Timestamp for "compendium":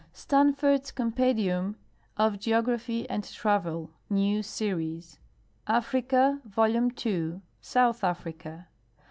0.89-1.75